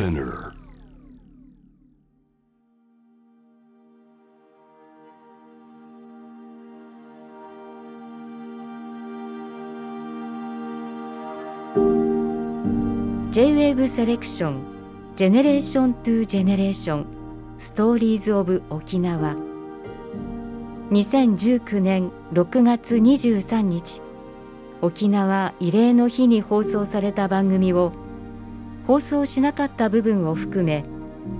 [0.00, 0.54] Spinner.
[13.88, 14.62] セレクション
[15.16, 17.06] ジェネレーショントゥジェネレーション
[17.58, 19.34] ストーリーズオブ沖縄
[20.90, 24.00] 2019年6月23日
[24.80, 27.92] 沖縄慰霊の日に放送された番組を
[28.86, 30.84] 放送しなかった部分を含め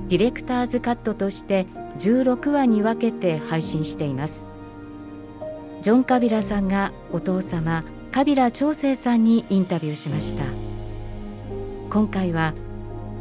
[0.09, 1.67] ディレクターズカットとして
[1.99, 4.47] 16話に分けて配信しています。
[5.83, 10.45] ジョン・カビラさんがお父様カビラ長生さんにインタビューしました。
[11.91, 12.55] 今回は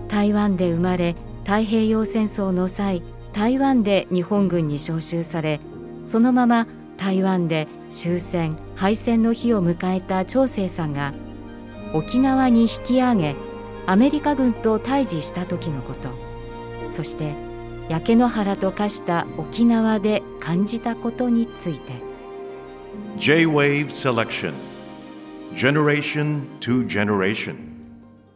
[0.08, 3.02] 台湾で生まれ太平洋戦争の際
[3.34, 5.60] 台湾で日本軍に召集され
[6.06, 11.14] そのまま台湾で終戦敗戦の日を迎えた長生さんが
[11.94, 13.36] 沖縄に引き上げ
[13.90, 16.12] アメリカ軍と対峙した時のこと。
[16.92, 17.34] そして
[17.90, 21.94] 焼け野原と化した沖縄で感じたことについて。
[23.18, 24.54] J-Wave Selection.
[25.56, 27.56] Generation to Generation.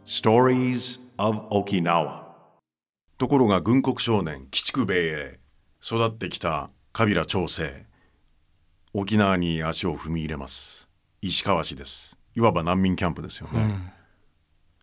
[0.05, 2.23] Stories of Okinawa.
[3.19, 5.39] ところが軍国少年鬼畜米英
[5.83, 7.85] 育ってきたカビラ長生。
[8.95, 10.89] 沖縄に足を踏み入れます。
[11.21, 12.17] 石川市です。
[12.35, 13.93] いわば難民キャンプですよね、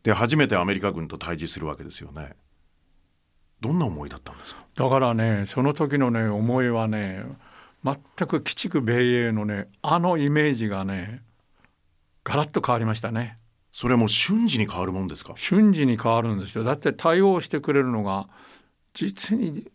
[0.02, 2.34] で初めてアメリカ軍と対峙するわけですよね。
[3.60, 4.64] どんな思いだったんですか？
[4.74, 7.24] だからねその時のね思いはね
[7.84, 11.22] 全く鬼畜米英のねあのイメージがね
[12.24, 13.36] ガラッと変わりましたね。
[13.72, 15.34] それも瞬時に変わるもんですか？
[15.36, 16.64] 瞬時に変わるんですよ。
[16.64, 18.28] だって対応してくれるのが
[18.94, 19.70] 実に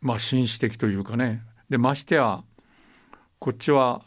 [0.00, 1.42] まあ紳士的というかね。
[1.68, 2.42] でましてや
[3.38, 4.02] こっちは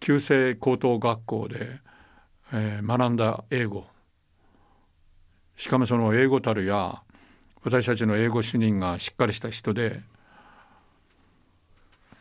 [0.00, 1.80] 旧制高等学校で、
[2.52, 3.86] えー学んだ英語
[5.58, 7.02] しかもその英語たるや
[7.64, 10.00] 私たちの英語主任がしっかりした人で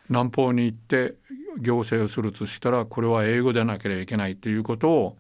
[0.10, 1.14] 南方に行って
[1.60, 5.18] 行政をするとしたらこれは英語でなければいけないということを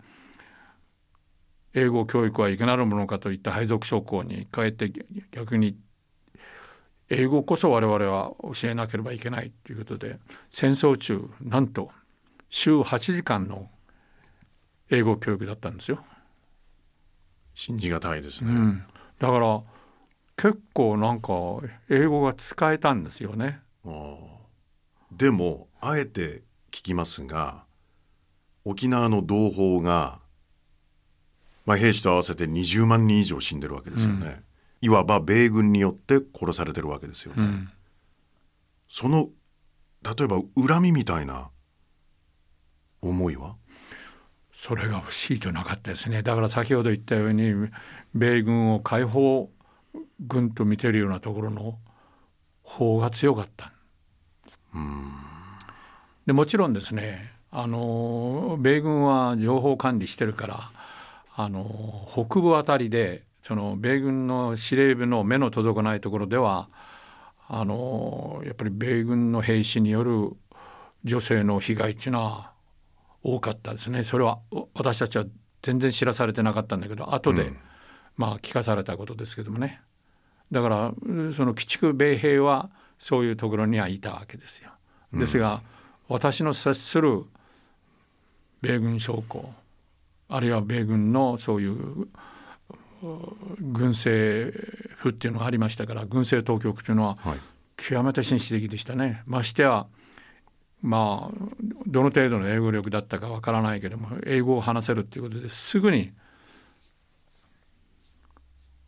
[1.75, 4.91] 英語教育はいかなるものかといった配属諸校に変えて
[5.31, 5.77] 逆に
[7.09, 10.17] 英語こそ我々は教えなければいけないということで
[10.49, 11.91] 戦争中なんと
[12.49, 13.69] 週8時間の
[14.89, 16.03] 英語教育だったんですよ。
[17.57, 18.83] 信じがたいですね、うん、
[19.17, 19.63] だから
[20.35, 21.33] 結構なんか
[21.89, 23.59] 英語が使えたんですよね。
[25.11, 27.63] でもあえて聞きますが
[28.63, 30.19] 沖縄の同胞が、
[31.65, 34.43] まあ、兵士と合わせて20万人以上死んでるわけですよね、
[34.81, 37.69] いわば米軍によって殺されてるわけですよね、うん。
[38.87, 39.29] その
[40.03, 41.49] 例えば恨みみたいな
[43.01, 43.55] 思いは？
[44.57, 47.53] それが不思議となかったですねだから先ほど言ったように
[48.15, 49.51] 米軍を解放
[50.19, 51.77] 軍と見てるようなところの
[52.63, 53.71] 方が強かった。
[56.25, 60.71] でもちろんですねあの米軍は情報管理してるから
[61.35, 66.67] あの北部あたりでその米軍の司令部の目の届かないところでは
[67.47, 70.31] あのやっぱり米軍の兵士による
[71.03, 72.56] 女性の被害っていうのは
[73.27, 74.05] 多かったですね。
[74.05, 75.25] それはお私たちは
[75.61, 77.51] 全然知らされてなかったんだけど後で、
[78.15, 79.81] まあ聞かされたことですけどもね。
[80.49, 84.71] だからうんその鬼畜米兵はそういうところにはいたわけですよ。
[85.11, 85.61] ですが、
[86.07, 87.25] 私の接する
[88.61, 89.53] 米軍将校
[90.29, 92.07] あるいは米軍のそういうう
[93.59, 94.57] 軍政
[94.95, 97.39] 府っていうのがありましたから軍政当局というのははい。
[97.75, 99.21] 極めて紳士的でしたね。
[99.27, 99.85] ましてや
[100.81, 101.47] まあ
[101.85, 106.11] どの程度の英語力だったかわからないけども英語を話せるっていうことですぐに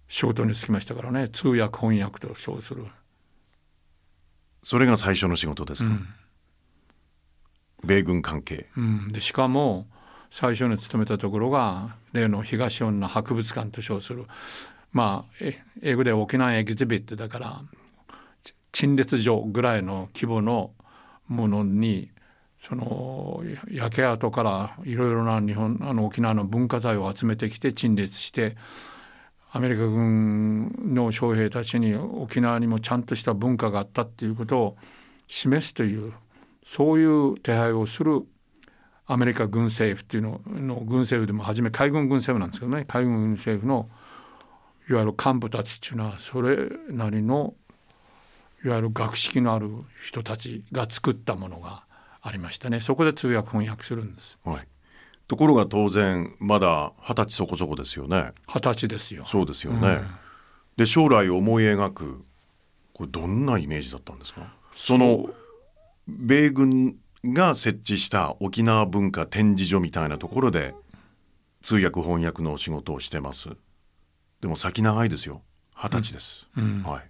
[0.07, 1.29] 仕事に就きましたからね。
[1.29, 2.85] 通訳翻訳と称する。
[4.63, 5.91] それが最初の仕事ですか、
[7.83, 8.67] 米軍関係。
[8.75, 9.87] うん、でしかも
[10.31, 14.25] 最初に勤めたところが例の東女博物館と称する。
[14.91, 17.61] まあえ英語で沖縄エキゼビットだから
[18.43, 20.71] ち陳列所ぐらいの規模の
[21.29, 22.11] ものに
[22.61, 23.41] その
[23.71, 28.57] 焼け跡からいろいろな日本あの沖縄の文化財を集めてきて陳列して
[29.51, 34.77] アメリカ軍の将兵たちに沖縄にもちゃんとした文化があったっていうことを
[35.27, 36.13] 示すという
[36.65, 38.21] そういう手配をする
[39.07, 43.89] アメリカ軍政府っていうのの軍政府でも初め海軍軍政府なんですけどね海軍軍政府の
[44.87, 46.57] いわゆる幹部たちっていうのはそれ
[46.89, 47.55] なりの
[48.63, 49.69] いわゆる学識のある
[50.03, 51.83] 人たちが作ったものが
[52.21, 52.81] ありましたね。
[52.81, 54.37] そこで通訳翻訳するんです。
[54.43, 54.67] はい。
[55.27, 58.33] ところが当然まだ二十歳そこそこですよね。
[58.47, 59.25] 二十歳ですよ。
[59.25, 60.01] そうですよね、
[60.75, 62.25] で将来思い描く
[62.93, 64.53] これどんなイメージだったんですか？
[64.75, 65.29] その
[66.07, 70.73] 米軍が設置した沖縄文化展示所みたいなところで
[71.61, 73.49] 通訳翻訳のお仕事をしてます。
[74.41, 75.43] でも先長いですよ。
[75.75, 76.83] 二十歳です、うん。
[76.83, 77.09] はい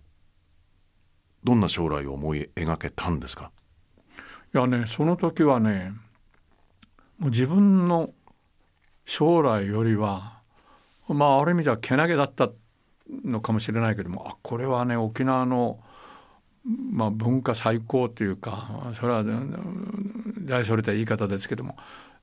[1.44, 3.51] どんな将来を思い描けたんですか？
[4.53, 5.94] いやねその時はね
[7.18, 8.12] もう自分の
[9.06, 10.39] 将来よりは
[11.07, 12.50] まあある意味ではけなげだった
[13.25, 15.80] のかもしれないけどもあこれはね沖縄の、
[16.91, 19.24] まあ、文化最高というかそれは
[20.45, 21.75] 大それた言い方ですけども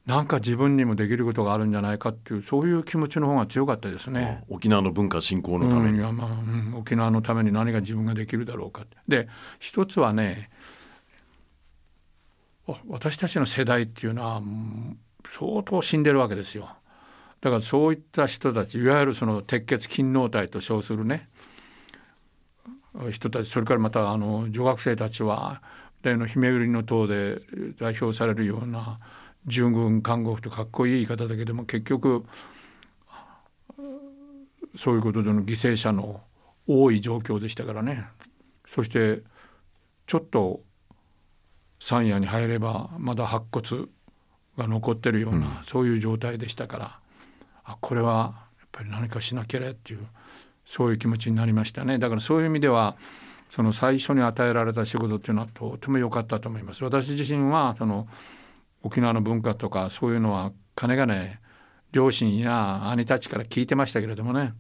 [0.06, 4.44] なんか自分にもできることがあるんじゃないかっていうそういう気持ちの方が強かったですね。
[4.48, 6.74] 沖縄の文化振興のために、うんまあうん。
[6.76, 10.48] 沖縄のために何が自分ができるだろうかで一つはね
[12.66, 14.98] わ私たちの世代っていうのはうん
[15.28, 16.70] 相当死んでるわけですよ。
[17.40, 21.28] だからそういった人たちいわゆるその鉄血勤労体と称するね
[23.10, 25.62] 人たちそれからまたあの女学生たちは
[26.02, 27.40] 例の姫売りの塔で
[27.78, 29.00] 代表されるような
[29.46, 32.24] 従軍看護婦とかっこいい言い方だけども結局
[34.74, 36.20] そういうことでの犠牲者の
[36.66, 38.06] 多い状況でしたからね。
[38.66, 39.22] そして
[40.06, 40.60] ちょっと
[41.78, 43.86] 山野に入ればまだ白骨
[44.58, 46.98] が残ってるような、そういう状態でしたから
[47.64, 50.06] あこれはやっぱり何かしなきゃねっていう
[50.64, 51.98] そういう気持ちになりましたね。
[51.98, 52.96] だからそういう意味では
[53.50, 56.82] その最初に与えられた仕事っていうのはとても良かったと思います。
[56.82, 58.08] 私自身はその
[58.86, 61.40] 沖縄の文化とかそういうのは金がね
[61.92, 64.54] 両親や兄たちから聞いてましたけれどもね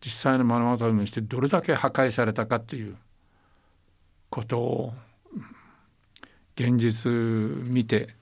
[0.00, 2.96] 実際の目の当たりにしてどれだけ破壊されたかっていう
[4.30, 4.94] ことを
[6.56, 7.10] 現実
[7.68, 8.14] 見て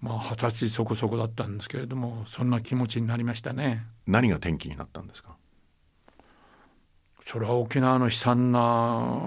[0.00, 3.84] まあ二十歳そこそこだったんですけれどもそんな気持ちになりましたね。
[4.06, 5.36] 何が転機になったんですか？
[7.26, 9.20] それは沖縄の悲惨な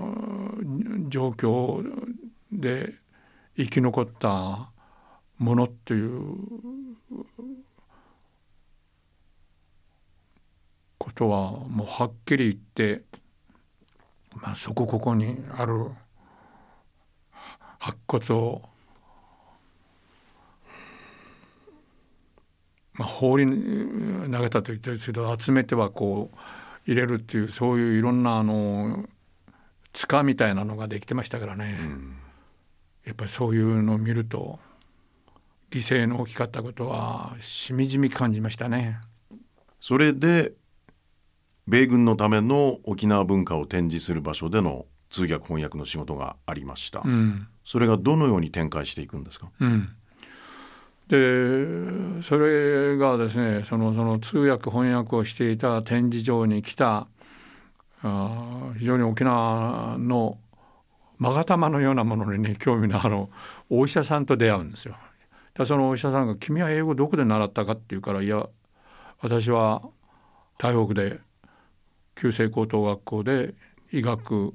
[1.07, 1.83] 状況
[2.51, 2.95] で
[3.55, 4.71] 生き残った
[5.43, 6.37] ものっていう
[10.97, 13.03] ことはもうはっきり言って、
[14.35, 15.89] まあ、そこここにある
[17.77, 18.61] 白骨を、
[22.93, 26.37] まあ、放り投げたと言ってるんですけど集めてはこう
[26.87, 29.05] 入れるっていうそういういろんなあの
[29.91, 31.77] 塚みたいなのができてましたからね、
[33.05, 34.59] やっぱりそういうのを見ると
[35.73, 38.99] 犠牲の大きかったことはしみじみ感じましたね。
[39.79, 40.53] それで
[41.67, 49.49] 米軍のための沖縄文化を展示する場所での通訳翻訳の仕事がありました、うんそれがどのように展開していくんですか？
[49.61, 49.89] うん、
[51.07, 57.07] でそれがですねそのその通訳翻訳をしていた展示場に来た
[58.03, 60.37] あー非常に沖縄の
[61.21, 63.27] 勾玉のようなものにね興味のある
[63.69, 64.97] お医者さんと出会うんですよ。
[65.55, 68.47] でそのお医者さんが「君は英語どこで習ったか?」って言うから「いや
[69.21, 69.81] 私は
[70.57, 71.19] 台北で
[72.15, 73.53] 旧制高等学校で
[73.91, 74.53] 医学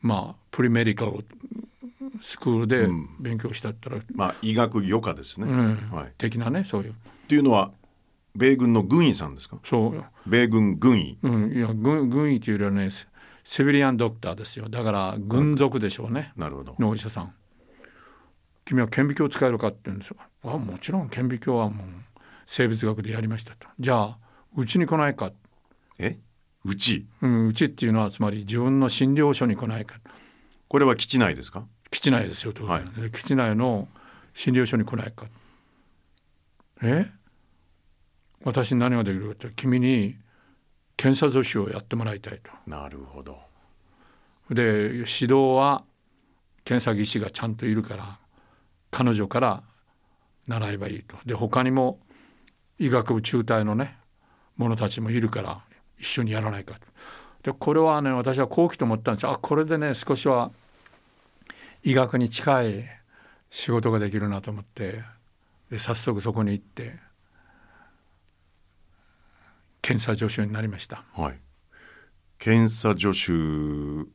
[0.00, 1.24] まあプリメディカル
[2.20, 3.08] スクールでうん。
[3.20, 5.90] 勉強したったら、まあ医学余暇ですね、うん。
[5.92, 6.94] はい、っ的なねそういう。
[7.28, 7.70] ていうのは
[8.34, 9.58] 米軍の軍医さんですか？
[9.64, 11.18] そう、米軍軍医。
[11.22, 13.06] うん、いや軍軍医というよりはねセ
[13.44, 14.68] セビリアンドクターですよ。
[14.68, 16.32] だから軍属でしょうね。
[16.36, 16.76] なるほど。
[16.78, 17.34] のお医者さん
[18.68, 20.16] 君は顕微鏡使えるかって言うんですよ。
[20.44, 21.86] あもちろん顕微鏡はもう
[22.44, 23.66] 生物学でやりましたと。
[23.80, 24.18] じゃあ
[24.54, 25.32] うちに来ないか、
[25.98, 26.18] え？
[26.66, 27.06] うち？
[27.22, 29.96] うん、うちっていうのはつまり自分の診療所に来ないか。
[30.68, 31.64] これは基地内ですか？
[31.90, 32.84] 基地内ですよ当然、はい。
[33.00, 33.88] で基地内の
[34.34, 35.26] 診療所に来ないか。
[36.82, 37.10] え？
[38.44, 40.16] 私に何ができるかって君に
[40.98, 42.50] 検査助手をやってもらいたいと。
[42.66, 43.38] なるほど。
[44.50, 45.84] で指導は
[46.64, 48.18] 検査技師がちゃんといるから
[48.90, 49.62] 彼女から
[50.46, 51.16] 習えばいいと。
[51.26, 51.98] で他にも
[52.78, 53.96] 医学部中退のね
[54.56, 55.60] 者たちもいるから
[55.98, 56.80] 一緒にやらないかと。
[57.42, 59.26] でこれはね私は好奇と思ったんです。
[59.26, 60.50] あこれでね少しは
[61.82, 62.84] 医学に近い
[63.50, 65.02] 仕事ができるなと思って。
[65.70, 66.98] で早速そこに行って
[69.82, 71.04] 検査助手になりました。
[71.12, 71.38] はい。
[72.38, 74.08] 検査助手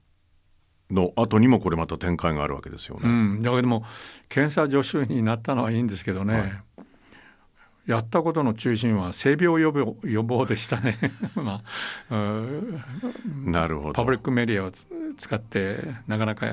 [0.93, 3.83] の後にもこれまた展開があるわけですよね、うん、だけども
[4.29, 6.63] 検査助手になったのはいいんですけどね、はい。
[7.85, 10.97] やったことの中心は性病予防予防でしたね、
[11.35, 11.61] ま
[12.09, 12.83] あ、うん
[13.45, 13.93] なるほど。
[13.93, 16.47] パブリックメディアをつ使ってなかなか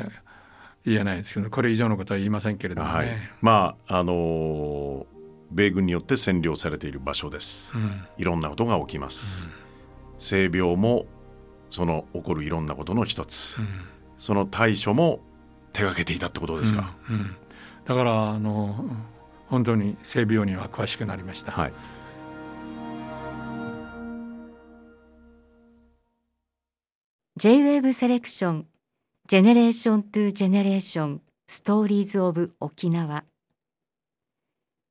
[0.85, 3.09] 言えないですけどこれ以上のことは言いませんけれどもね、はい、
[3.41, 5.21] まああのー
[5.53, 8.05] 米軍によって占領されている場所です、うん。
[8.19, 9.49] いろんなことが起きます、
[10.19, 11.07] 性病も
[11.71, 13.69] その起こるいろんなことの一つ、うん
[14.21, 15.21] その対処も
[15.73, 17.37] 手がけていたってことですか、うんうん。
[17.87, 18.85] だからあの
[19.49, 21.50] 本当に性病には詳しくなりました。
[21.53, 21.73] はい。
[27.37, 28.67] J-WAVE セレクション
[29.27, 33.25] ジェネレーショントゥジェネレーションストーリーズオブ沖縄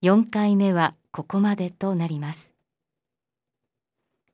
[0.01, 2.53] 4回目はここまでとなります。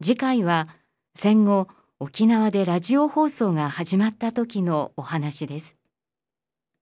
[0.01, 0.67] 次回は
[1.15, 5.77] 戦後沖縄でラジオ放送が始まった時のお話です。